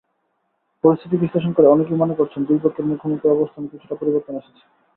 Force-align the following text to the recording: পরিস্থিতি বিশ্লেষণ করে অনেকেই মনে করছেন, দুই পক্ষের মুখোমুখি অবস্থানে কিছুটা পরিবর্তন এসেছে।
পরিস্থিতি 0.83 1.15
বিশ্লেষণ 1.17 1.51
করে 1.53 1.67
অনেকেই 1.67 2.01
মনে 2.01 2.17
করছেন, 2.19 2.41
দুই 2.45 2.59
পক্ষের 2.63 2.85
মুখোমুখি 2.85 3.27
অবস্থানে 3.27 3.71
কিছুটা 3.71 3.95
পরিবর্তন 3.95 4.33
এসেছে। 4.35 4.63